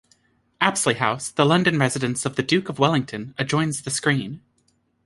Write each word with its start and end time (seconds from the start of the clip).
Apsley 0.59 0.95
House, 0.95 1.29
the 1.29 1.45
London 1.45 1.77
residence 1.77 2.25
of 2.25 2.35
the 2.35 2.41
Duke 2.41 2.69
of 2.69 2.79
Wellington, 2.79 3.35
adjoins 3.37 3.83
the 3.83 3.91
screen. 3.91 4.41